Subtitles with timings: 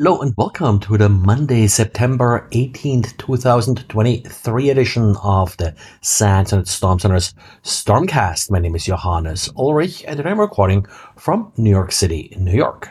[0.00, 7.00] Hello and welcome to the Monday, September 18th, 2023 edition of the SANS Internet Storm
[7.00, 7.34] Center's
[7.64, 8.48] Stormcast.
[8.48, 12.88] My name is Johannes Ulrich and I'm recording from New York City, New York.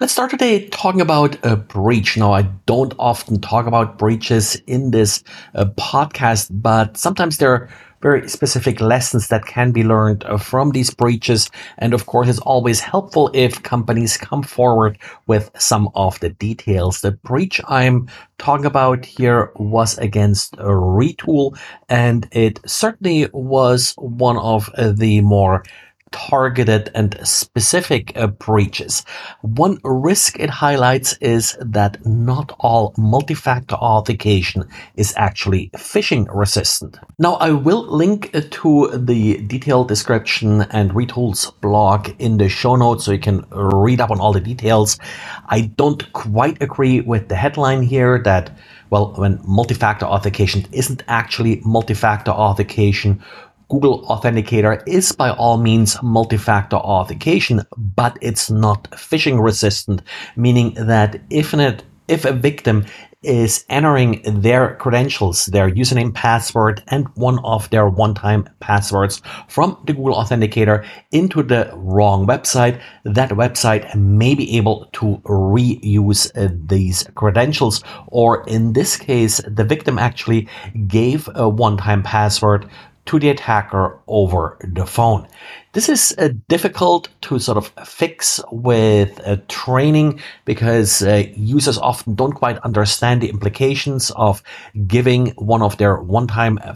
[0.00, 2.16] Let's start today talking about a breach.
[2.16, 5.22] Now, I don't often talk about breaches in this
[5.54, 7.68] uh, podcast, but sometimes there
[8.00, 11.50] very specific lessons that can be learned uh, from these breaches.
[11.78, 17.00] And of course, it's always helpful if companies come forward with some of the details.
[17.00, 24.70] The breach I'm talking about here was against Retool and it certainly was one of
[24.76, 25.64] the more
[26.12, 29.04] targeted and specific uh, breaches.
[29.42, 34.64] One risk it highlights is that not all multi-factor authentication
[34.96, 36.98] is actually phishing resistant.
[37.18, 42.76] Now I will link uh, to the detailed description and Retool's blog in the show
[42.76, 44.98] notes so you can read up on all the details.
[45.46, 48.50] I don't quite agree with the headline here that
[48.90, 53.22] well, when multi-factor authentication isn't actually multi-factor authentication,
[53.68, 60.02] Google Authenticator is by all means multi-factor authentication, but it's not phishing resistant,
[60.36, 62.86] meaning that if an if a victim
[63.22, 69.92] is entering their credentials, their username, password, and one of their one-time passwords from the
[69.92, 76.30] Google Authenticator into the wrong website, that website may be able to reuse
[76.68, 77.82] these credentials.
[78.06, 80.48] Or in this case, the victim actually
[80.86, 82.70] gave a one-time password
[83.08, 85.26] to the attacker over the phone.
[85.72, 92.14] This is uh, difficult to sort of fix with uh, training because uh, users often
[92.14, 94.42] don't quite understand the implications of
[94.86, 96.74] giving one of their one-time uh,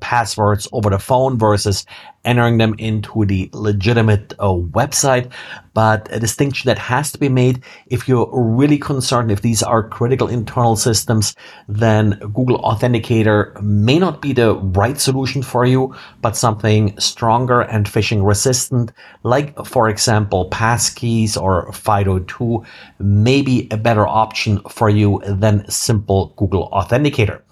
[0.00, 1.86] passwords over the phone versus
[2.26, 5.32] entering them into the legitimate uh, website.
[5.72, 9.88] But a distinction that has to be made if you're really concerned if these are
[9.88, 11.36] critical internal systems,
[11.68, 17.86] then Google Authenticator may not be the right solution for you, but something stronger and
[17.86, 18.92] phishing resistant,
[19.22, 22.66] like for example, passkeys or FIDO2
[22.98, 27.42] may be a better option for you than simple Google Authenticator.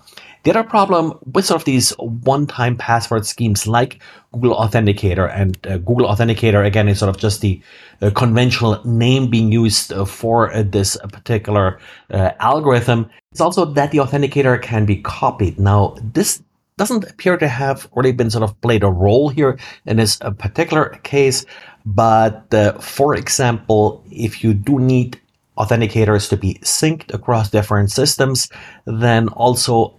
[0.45, 5.79] The other problem with sort of these one-time password schemes like Google Authenticator and uh,
[5.79, 7.63] Google Authenticator again is sort of just the
[8.03, 13.09] uh, conventional name being used uh, for uh, this particular uh, algorithm.
[13.33, 15.59] It's also that the authenticator can be copied.
[15.59, 16.43] Now, this
[16.77, 20.31] doesn't appear to have really been sort of played a role here in this uh,
[20.31, 21.47] particular case.
[21.87, 25.19] But for example, if you do need
[25.57, 28.51] authenticators to be synced across different systems,
[28.87, 29.95] then also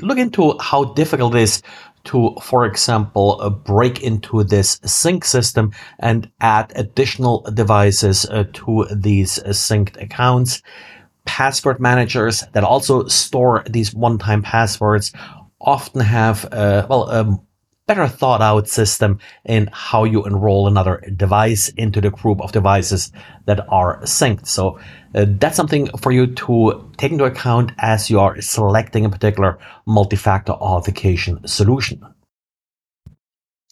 [0.00, 1.62] look into how difficult it is
[2.04, 8.86] to, for example, uh, break into this sync system and add additional devices uh, to
[8.90, 10.62] these uh, synced accounts.
[11.26, 15.12] Password managers that also store these one-time passwords
[15.60, 17.40] often have, uh, well, um,
[17.90, 23.10] better thought out system in how you enroll another device into the group of devices
[23.46, 24.46] that are synced.
[24.46, 24.78] So
[25.12, 29.58] uh, that's something for you to take into account as you are selecting a particular
[29.86, 32.06] multi-factor authentication solution.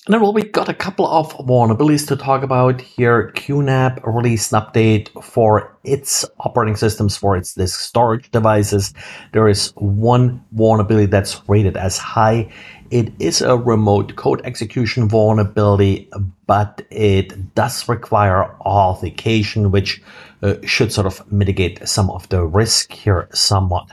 [0.09, 3.31] And then, well, we got a couple of vulnerabilities to talk about here.
[3.37, 8.95] QNAP released an update for its operating systems for its disk storage devices.
[9.35, 12.51] There is one vulnerability that's rated as high.
[12.91, 16.11] It is a remote code execution vulnerability,
[16.47, 20.01] but it does require authentication, which
[20.43, 23.91] uh, should sort of mitigate some of the risk here somewhat.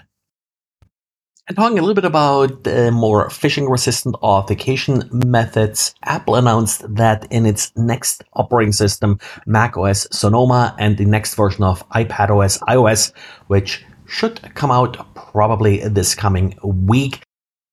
[1.47, 7.28] And talking a little bit about the more phishing resistant authentication methods, Apple announced that
[7.29, 13.11] in its next operating system, macOS Sonoma, and the next version of iPadOS iOS,
[13.45, 17.22] which should come out probably this coming week,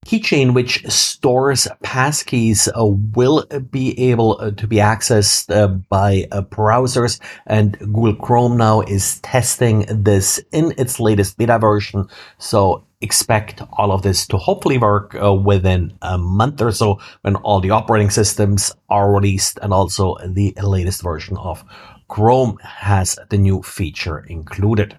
[0.07, 6.43] keychain which stores passkeys uh, will be able uh, to be accessed uh, by uh,
[6.43, 12.09] browsers and Google Chrome now is testing this in its latest beta version
[12.39, 17.37] so expect all of this to hopefully work uh, within a month or so when
[17.37, 21.65] all the operating systems are released and also the latest version of
[22.09, 24.97] Chrome has the new feature included.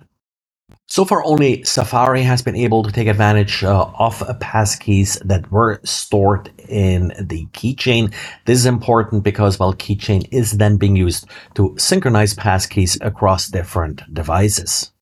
[0.94, 5.82] So far, only Safari has been able to take advantage uh, of passkeys that were
[5.84, 8.14] stored in the keychain.
[8.46, 11.26] This is important because, well, keychain is then being used
[11.56, 14.93] to synchronize passkeys across different devices.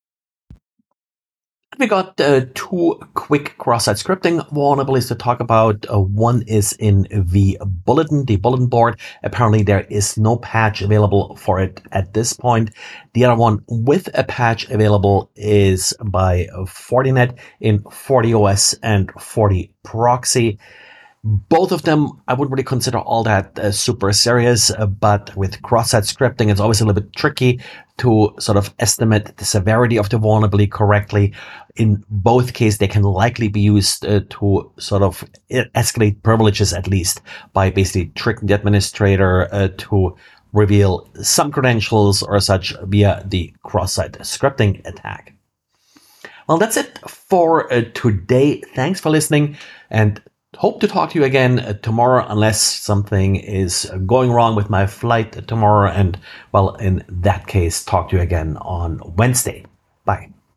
[1.80, 5.86] We got uh, two quick cross-site scripting vulnerabilities to talk about.
[5.90, 9.00] Uh, one is in vBulletin, the bulletin board.
[9.24, 12.72] Apparently there is no patch available for it at this point.
[13.14, 20.60] The other one with a patch available is by Fortinet in FortiOS and FortiProxy.
[21.24, 25.62] Both of them, I wouldn't really consider all that uh, super serious, uh, but with
[25.62, 27.62] cross-site scripting, it's always a little bit tricky
[27.98, 31.32] to sort of estimate the severity of the vulnerability correctly.
[31.76, 36.88] In both cases, they can likely be used uh, to sort of escalate privileges at
[36.88, 37.22] least
[37.54, 40.18] by basically tricking the administrator uh, to
[40.54, 45.36] reveal some credentials or such via the cross-site scripting attack.
[46.48, 48.62] Well, that's it for uh, today.
[48.74, 49.56] Thanks for listening
[49.92, 50.20] and
[50.58, 54.86] Hope to talk to you again uh, tomorrow unless something is going wrong with my
[54.86, 55.90] flight tomorrow.
[55.90, 56.20] And
[56.52, 59.66] well, in that case, talk to you again on Wednesday.
[60.04, 60.30] Bye.